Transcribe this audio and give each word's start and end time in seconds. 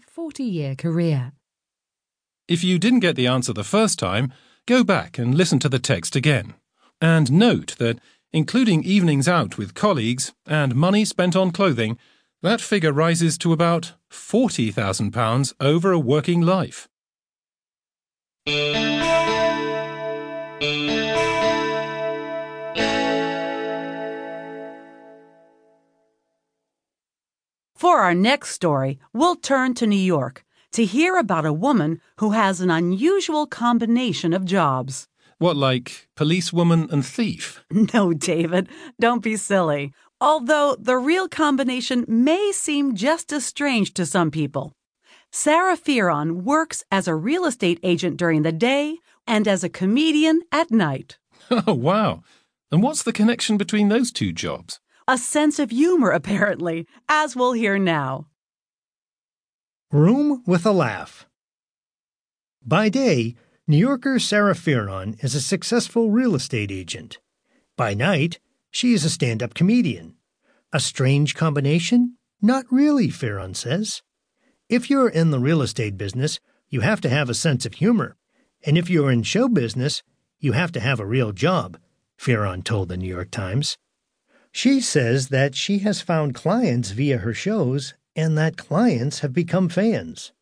a 0.00 0.10
40 0.10 0.44
year 0.44 0.74
career. 0.74 1.32
If 2.48 2.64
you 2.64 2.78
didn't 2.78 3.00
get 3.00 3.16
the 3.16 3.26
answer 3.26 3.52
the 3.52 3.64
first 3.64 3.98
time, 3.98 4.32
go 4.66 4.82
back 4.84 5.18
and 5.18 5.34
listen 5.34 5.58
to 5.60 5.68
the 5.68 5.78
text 5.78 6.16
again. 6.16 6.54
And 7.00 7.32
note 7.32 7.76
that, 7.78 7.98
including 8.32 8.84
evenings 8.84 9.28
out 9.28 9.58
with 9.58 9.74
colleagues 9.74 10.32
and 10.46 10.74
money 10.74 11.04
spent 11.04 11.36
on 11.36 11.50
clothing, 11.50 11.98
that 12.42 12.60
figure 12.60 12.92
rises 12.92 13.36
to 13.38 13.52
about 13.52 13.94
£40,000 14.10 15.54
over 15.60 15.92
a 15.92 15.98
working 15.98 16.40
life. 16.40 16.88
For 28.00 28.04
our 28.04 28.14
next 28.14 28.52
story, 28.52 28.98
we'll 29.12 29.36
turn 29.36 29.74
to 29.74 29.86
New 29.86 29.94
York 29.94 30.42
to 30.72 30.86
hear 30.86 31.18
about 31.18 31.44
a 31.44 31.52
woman 31.52 32.00
who 32.16 32.30
has 32.30 32.62
an 32.62 32.70
unusual 32.70 33.46
combination 33.46 34.32
of 34.32 34.46
jobs. 34.46 35.06
What, 35.36 35.54
like 35.54 36.08
policewoman 36.16 36.88
and 36.90 37.04
thief? 37.04 37.62
No, 37.92 38.14
David, 38.14 38.70
don't 38.98 39.22
be 39.22 39.36
silly. 39.36 39.92
Although 40.18 40.76
the 40.80 40.96
real 40.96 41.28
combination 41.28 42.06
may 42.08 42.52
seem 42.52 42.94
just 42.94 43.34
as 43.34 43.44
strange 43.44 43.92
to 43.92 44.06
some 44.06 44.30
people. 44.30 44.72
Sarah 45.30 45.76
Fearon 45.76 46.42
works 46.42 46.82
as 46.90 47.06
a 47.06 47.14
real 47.14 47.44
estate 47.44 47.80
agent 47.82 48.16
during 48.16 48.44
the 48.44 48.50
day 48.70 48.96
and 49.26 49.46
as 49.46 49.62
a 49.62 49.68
comedian 49.68 50.40
at 50.50 50.70
night. 50.70 51.18
Oh, 51.50 51.74
wow. 51.74 52.22
And 52.72 52.82
what's 52.82 53.02
the 53.02 53.12
connection 53.12 53.58
between 53.58 53.90
those 53.90 54.10
two 54.10 54.32
jobs? 54.32 54.80
A 55.10 55.18
sense 55.18 55.58
of 55.58 55.70
humor, 55.70 56.10
apparently, 56.20 56.86
as 57.08 57.34
we'll 57.34 57.54
hear 57.54 57.80
now. 57.80 58.28
Room 59.90 60.44
with 60.46 60.64
a 60.64 60.70
Laugh. 60.70 61.26
By 62.64 62.90
day, 62.90 63.34
New 63.66 63.76
Yorker 63.76 64.20
Sarah 64.20 64.54
Fearon 64.54 65.18
is 65.24 65.34
a 65.34 65.40
successful 65.40 66.12
real 66.12 66.36
estate 66.36 66.70
agent. 66.70 67.18
By 67.76 67.92
night, 67.92 68.38
she 68.70 68.92
is 68.92 69.04
a 69.04 69.10
stand 69.10 69.42
up 69.42 69.52
comedian. 69.52 70.14
A 70.72 70.78
strange 70.78 71.34
combination? 71.34 72.16
Not 72.40 72.66
really, 72.70 73.08
Fearon 73.08 73.56
says. 73.56 74.02
If 74.68 74.90
you're 74.90 75.08
in 75.08 75.32
the 75.32 75.40
real 75.40 75.60
estate 75.60 75.98
business, 75.98 76.38
you 76.68 76.82
have 76.82 77.00
to 77.00 77.08
have 77.08 77.28
a 77.28 77.34
sense 77.34 77.66
of 77.66 77.74
humor. 77.74 78.16
And 78.64 78.78
if 78.78 78.88
you're 78.88 79.10
in 79.10 79.24
show 79.24 79.48
business, 79.48 80.04
you 80.38 80.52
have 80.52 80.70
to 80.70 80.78
have 80.78 81.00
a 81.00 81.04
real 81.04 81.32
job, 81.32 81.78
Fearon 82.16 82.62
told 82.62 82.88
the 82.88 82.96
New 82.96 83.08
York 83.08 83.32
Times. 83.32 83.76
She 84.52 84.80
says 84.80 85.28
that 85.28 85.54
she 85.54 85.78
has 85.78 86.00
found 86.00 86.34
clients 86.34 86.90
via 86.90 87.18
her 87.18 87.32
shows 87.34 87.94
and 88.16 88.36
that 88.36 88.56
clients 88.56 89.20
have 89.20 89.32
become 89.32 89.68
fans. 89.68 90.32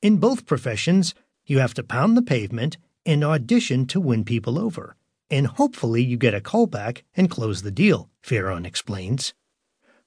In 0.00 0.18
both 0.18 0.46
professions, 0.46 1.14
you 1.44 1.58
have 1.58 1.74
to 1.74 1.82
pound 1.82 2.16
the 2.16 2.22
pavement 2.22 2.76
and 3.04 3.24
audition 3.24 3.86
to 3.86 4.00
win 4.00 4.24
people 4.24 4.58
over, 4.58 4.96
and 5.30 5.46
hopefully 5.46 6.02
you 6.02 6.16
get 6.16 6.34
a 6.34 6.40
callback 6.40 7.02
and 7.16 7.30
close 7.30 7.62
the 7.62 7.70
deal, 7.70 8.08
Fearon 8.22 8.64
explains. 8.64 9.34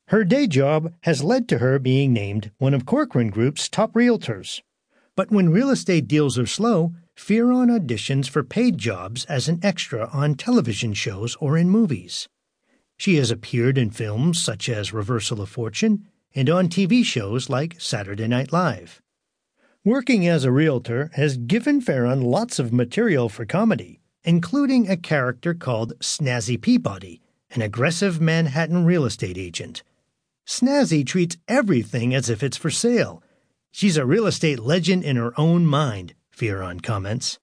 Her 0.07 0.23
day 0.23 0.47
job 0.47 0.93
has 1.01 1.23
led 1.23 1.49
to 1.49 1.57
her 1.57 1.79
being 1.79 2.13
named 2.13 2.51
one 2.59 2.73
of 2.73 2.85
Corcoran 2.85 3.29
Group's 3.29 3.67
top 3.67 3.93
realtors. 3.93 4.61
But 5.15 5.31
when 5.31 5.49
real 5.49 5.69
estate 5.69 6.07
deals 6.07 6.39
are 6.39 6.45
slow, 6.45 6.93
Fearon 7.15 7.69
auditions 7.77 8.29
for 8.29 8.43
paid 8.43 8.77
jobs 8.77 9.25
as 9.25 9.49
an 9.49 9.59
extra 9.63 10.07
on 10.13 10.35
television 10.35 10.93
shows 10.93 11.35
or 11.41 11.57
in 11.57 11.69
movies. 11.69 12.29
She 12.97 13.15
has 13.17 13.31
appeared 13.31 13.77
in 13.77 13.91
films 13.91 14.41
such 14.41 14.67
as 14.67 14.91
Reversal 14.91 15.41
of 15.41 15.49
Fortune 15.49 16.07
and 16.33 16.49
on 16.49 16.67
TV 16.67 17.03
shows 17.05 17.49
like 17.49 17.79
Saturday 17.79 18.27
Night 18.27 18.51
Live. 18.51 19.01
Working 19.85 20.27
as 20.27 20.43
a 20.43 20.51
realtor 20.51 21.11
has 21.13 21.37
given 21.37 21.81
Fearon 21.81 22.23
lots 22.23 22.59
of 22.59 22.73
material 22.73 23.29
for 23.29 23.45
comedy, 23.45 24.01
including 24.23 24.89
a 24.89 24.97
character 24.97 25.53
called 25.53 25.97
Snazzy 25.99 26.59
Peabody, 26.59 27.21
an 27.51 27.61
aggressive 27.61 28.19
Manhattan 28.19 28.83
real 28.83 29.05
estate 29.05 29.37
agent. 29.37 29.83
Snazzy 30.45 31.05
treats 31.05 31.37
everything 31.47 32.13
as 32.13 32.29
if 32.29 32.43
it's 32.43 32.57
for 32.57 32.69
sale. 32.69 33.23
She's 33.71 33.97
a 33.97 34.05
real 34.05 34.25
estate 34.25 34.59
legend 34.59 35.03
in 35.03 35.15
her 35.15 35.33
own 35.39 35.65
mind, 35.65 36.13
Fearon 36.35 36.81
comments. 36.81 37.37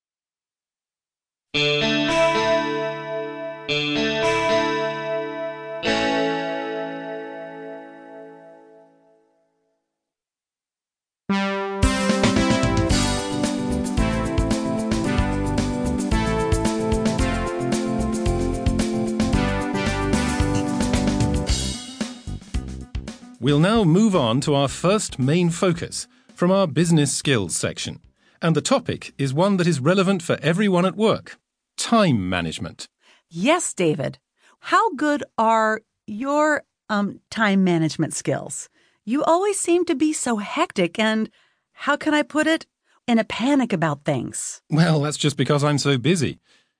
We'll 23.44 23.60
now 23.60 23.84
move 23.84 24.16
on 24.16 24.40
to 24.40 24.54
our 24.54 24.68
first 24.68 25.18
main 25.18 25.50
focus 25.50 26.08
from 26.34 26.50
our 26.50 26.66
business 26.66 27.14
skills 27.14 27.54
section. 27.54 28.00
And 28.40 28.56
the 28.56 28.62
topic 28.62 29.12
is 29.18 29.34
one 29.34 29.58
that 29.58 29.66
is 29.66 29.80
relevant 29.80 30.22
for 30.22 30.38
everyone 30.40 30.86
at 30.86 30.96
work 30.96 31.36
time 31.76 32.26
management. 32.26 32.88
Yes, 33.28 33.74
David. 33.74 34.18
How 34.60 34.94
good 34.94 35.24
are 35.36 35.82
your 36.06 36.62
um, 36.88 37.20
time 37.28 37.64
management 37.64 38.14
skills? 38.14 38.70
You 39.04 39.22
always 39.22 39.60
seem 39.60 39.84
to 39.84 39.94
be 39.94 40.14
so 40.14 40.38
hectic 40.38 40.98
and, 40.98 41.28
how 41.74 41.96
can 41.96 42.14
I 42.14 42.22
put 42.22 42.46
it, 42.46 42.64
in 43.06 43.18
a 43.18 43.24
panic 43.24 43.74
about 43.74 44.06
things. 44.06 44.62
Well, 44.70 45.02
that's 45.02 45.18
just 45.18 45.36
because 45.36 45.62
I'm 45.62 45.76
so 45.76 45.98
busy. 45.98 46.38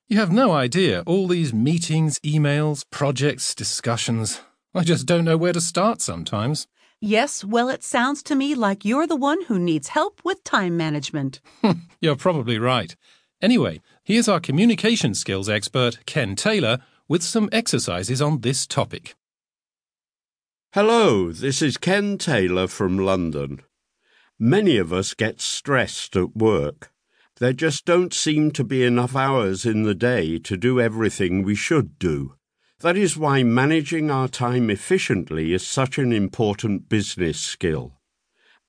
You 0.09 0.17
have 0.17 0.33
no 0.33 0.53
idea 0.53 1.03
all 1.05 1.29
these 1.29 1.53
meetings, 1.53 2.19
emails, 2.21 2.87
projects, 2.91 3.55
discussions. 3.55 4.41
I 4.77 4.83
just 4.83 5.07
don't 5.07 5.25
know 5.25 5.37
where 5.37 5.53
to 5.53 5.61
start 5.61 6.01
sometimes. 6.01 6.67
Yes, 7.01 7.45
well, 7.45 7.69
it 7.69 7.85
sounds 7.85 8.23
to 8.25 8.35
me 8.35 8.57
like 8.57 8.85
you're 8.85 9.07
the 9.07 9.15
one 9.15 9.43
who 9.45 9.59
needs 9.59 9.89
help 9.89 10.21
with 10.25 10.43
time 10.43 10.77
management. 10.77 11.41
You're 12.01 12.17
probably 12.17 12.59
right. 12.59 12.97
Anyway, 13.43 13.83
here's 14.05 14.29
our 14.29 14.41
communication 14.41 15.15
skills 15.15 15.49
expert, 15.49 16.07
Ken 16.07 16.35
Taylor, 16.35 16.79
with 17.09 17.23
some 17.23 17.51
exercises 17.53 18.23
on 18.23 18.41
this 18.41 18.67
topic. 18.67 19.15
Hello, 20.73 21.31
this 21.31 21.61
is 21.61 21.77
Ken 21.77 22.17
Taylor 22.17 22.67
from 22.67 22.99
London. 22.99 23.61
Many 24.39 24.79
of 24.79 24.93
us 24.93 25.15
get 25.15 25.41
stressed 25.41 26.17
at 26.17 26.35
work. 26.35 26.91
There 27.37 27.53
just 27.53 27.85
don't 27.85 28.15
seem 28.15 28.51
to 28.53 28.65
be 28.65 28.83
enough 28.83 29.15
hours 29.15 29.67
in 29.67 29.83
the 29.83 29.95
day 29.95 30.39
to 30.39 30.57
do 30.57 30.81
everything 30.81 31.43
we 31.43 31.55
should 31.55 31.99
do. 31.99 32.35
That 32.81 32.97
is 32.97 33.17
why 33.17 33.43
managing 33.43 34.11
our 34.11 34.29
time 34.29 34.69
efficiently 34.69 35.53
is 35.53 35.67
such 35.67 35.97
an 35.97 36.13
important 36.13 36.89
business 36.89 37.41
skill. 37.41 38.01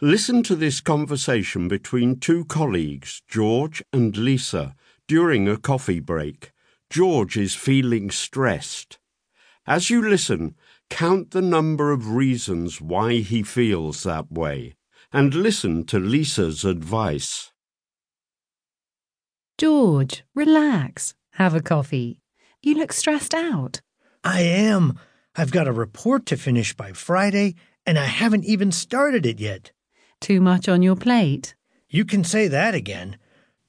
Listen 0.02 0.44
to 0.44 0.56
this 0.56 0.82
conversation 0.82 1.68
between 1.68 2.20
two 2.20 2.46
colleagues, 2.46 3.22
George 3.28 3.84
and 3.92 4.16
Lisa, 4.16 4.76
during 5.08 5.48
a 5.48 5.58
coffee 5.58 6.00
break. 6.00 6.52
George 6.90 7.36
is 7.36 7.56
feeling 7.56 8.12
stressed. 8.12 9.00
As 9.66 9.90
you 9.90 10.08
listen, 10.08 10.56
count 10.90 11.32
the 11.32 11.42
number 11.42 11.92
of 11.92 12.12
reasons 12.12 12.80
why 12.80 13.16
he 13.16 13.42
feels 13.42 14.04
that 14.04 14.32
way, 14.32 14.76
and 15.12 15.34
listen 15.34 15.86
to 15.86 16.00
Lisa's 16.00 16.64
advice. 16.64 17.52
George, 19.58 20.24
relax. 20.36 21.16
Have 21.34 21.56
a 21.56 21.62
coffee. 21.62 22.22
You 22.62 22.76
look 22.76 22.94
stressed 22.94 23.34
out. 23.34 23.82
I 24.26 24.42
am. 24.42 24.98
I've 25.36 25.52
got 25.52 25.68
a 25.68 25.72
report 25.72 26.26
to 26.26 26.36
finish 26.36 26.74
by 26.74 26.94
Friday, 26.94 27.54
and 27.86 28.00
I 28.00 28.06
haven't 28.06 28.44
even 28.46 28.72
started 28.72 29.24
it 29.24 29.40
yet. 29.40 29.72
Too 30.20 30.42
much 30.42 30.68
on 30.68 30.82
your 30.82 30.96
plate. 30.96 31.54
You 31.90 32.06
can 32.06 32.24
say 32.24 32.48
that 32.48 32.74
again. 32.74 33.20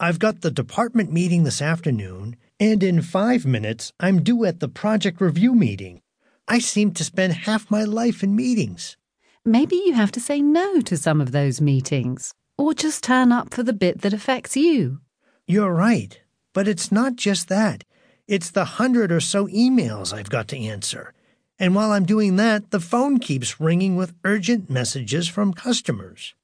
I've 0.01 0.19
got 0.19 0.41
the 0.41 0.51
department 0.51 1.13
meeting 1.13 1.45
this 1.45 1.61
afternoon, 1.61 2.37
and 2.59 2.83
in 2.83 3.03
five 3.03 3.45
minutes, 3.45 3.93
I'm 4.01 4.23
due 4.23 4.47
at 4.47 4.61
the 4.61 4.69
project 4.69 5.21
review 5.21 5.55
meeting. 5.55 6.01
I 6.49 6.61
seem 6.61 6.93
to 6.93 7.05
spend 7.05 7.35
half 7.35 7.71
my 7.71 7.85
life 7.85 8.23
in 8.23 8.35
meetings. 8.35 8.97
Maybe 9.45 9.77
you 9.77 9.93
have 9.93 10.13
to 10.13 10.21
say 10.21 10.41
no 10.41 10.81
to 10.81 10.97
some 10.97 11.21
of 11.21 11.33
those 11.33 11.61
meetings, 11.61 12.33
or 12.57 12.73
just 12.73 13.05
turn 13.05 13.31
up 13.31 13.53
for 13.53 13.63
the 13.63 13.75
bit 13.75 14.01
that 14.01 14.15
affects 14.15 14.57
you. 14.57 15.01
You're 15.47 15.75
right, 15.75 16.19
but 16.55 16.67
it's 16.67 16.91
not 16.91 17.17
just 17.17 17.49
that. 17.49 17.85
It's 18.29 18.51
the 18.51 18.65
hundred 18.65 19.13
or 19.13 19.21
so 19.21 19.47
emails 19.47 20.13
I've 20.13 20.31
got 20.31 20.49
to 20.49 20.59
answer. 20.59 21.13
And 21.61 21.77
while 21.77 21.93
I'm 21.93 22.05
doing 22.05 22.35
that, 22.37 22.73
the 22.73 22.81
phone 22.81 23.19
keeps 23.19 23.61
ringing 23.61 23.95
with 23.95 24.15
urgent 24.25 24.69
messages 24.69 25.29
from 25.29 25.55
customers. 25.55 26.35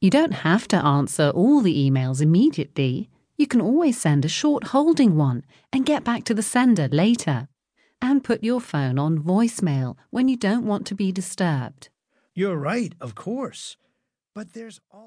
You 0.00 0.10
don't 0.10 0.42
have 0.42 0.66
to 0.68 0.76
answer 0.76 1.30
all 1.30 1.60
the 1.60 1.88
emails 1.88 2.20
immediately. 2.20 3.08
You 3.36 3.46
can 3.46 3.60
always 3.60 4.00
send 4.00 4.24
a 4.24 4.28
short 4.28 4.68
holding 4.68 5.16
one 5.16 5.44
and 5.72 5.86
get 5.86 6.02
back 6.02 6.24
to 6.24 6.34
the 6.34 6.42
sender 6.42 6.88
later. 6.88 7.46
And 8.02 8.24
put 8.24 8.42
your 8.42 8.60
phone 8.60 8.98
on 8.98 9.22
voicemail 9.22 9.96
when 10.10 10.28
you 10.28 10.36
don't 10.36 10.66
want 10.66 10.86
to 10.88 10.94
be 10.96 11.12
disturbed. 11.12 11.88
You're 12.34 12.56
right, 12.56 12.94
of 13.00 13.14
course. 13.14 13.76
But 14.34 14.54
there's 14.54 14.80
all. 14.90 15.06